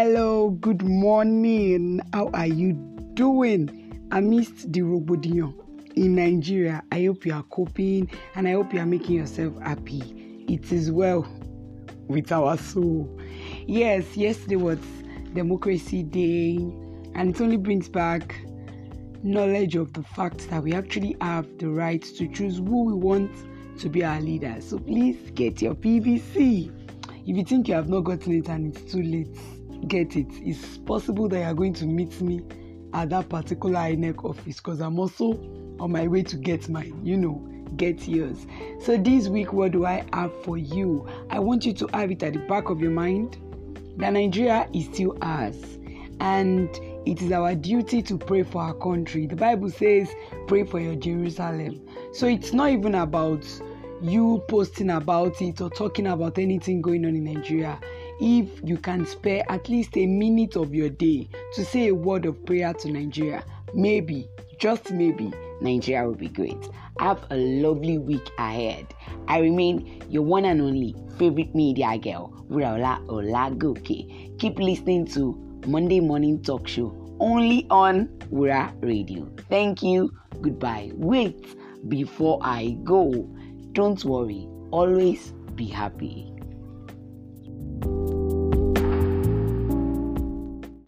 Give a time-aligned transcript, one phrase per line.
[0.00, 2.00] Hello, good morning.
[2.12, 2.74] How are you
[3.14, 5.52] doing amidst the rogbodiyan
[5.96, 6.84] in Nigeria?
[6.92, 10.44] I hope you are coping and I hope you are making yourself happy.
[10.48, 11.26] It is well
[12.06, 13.10] with our soul.
[13.66, 14.78] Yes, yesterday was
[15.34, 16.58] Democracy Day,
[17.16, 18.36] and it only brings back
[19.24, 23.32] knowledge of the fact that we actually have the right to choose who we want
[23.80, 24.58] to be our leader.
[24.60, 26.72] So please get your PVC.
[27.26, 29.36] If you think you have not gotten it and it's too late,
[29.86, 30.26] get it.
[30.32, 32.42] It's possible that you are going to meet me
[32.94, 35.32] at that particular INEC office because I'm also
[35.78, 37.00] on my way to get mine.
[37.04, 38.46] You know, get yours.
[38.80, 41.06] So this week, what do I have for you?
[41.30, 43.36] I want you to have it at the back of your mind
[43.98, 45.78] that Nigeria is still ours.
[46.20, 46.68] And
[47.06, 49.26] it is our duty to pray for our country.
[49.26, 50.10] The Bible says,
[50.46, 51.80] pray for your Jerusalem.
[52.12, 53.46] So it's not even about
[54.02, 57.80] you posting about it or talking about anything going on in Nigeria.
[58.20, 62.26] If you can spare at least a minute of your day to say a word
[62.26, 66.68] of prayer to Nigeria, maybe, just maybe, Nigeria will be great.
[66.98, 68.92] Have a lovely week ahead.
[69.28, 74.36] I remain your one and only favorite media girl, Wuraola Olagoke.
[74.38, 75.34] Keep listening to
[75.68, 79.30] Monday Morning Talk Show only on Wura Radio.
[79.48, 80.12] Thank you.
[80.40, 80.90] Goodbye.
[80.94, 81.56] Wait
[81.88, 83.28] before I go.
[83.72, 84.48] Don't worry.
[84.72, 86.32] Always be happy
[87.84, 88.17] you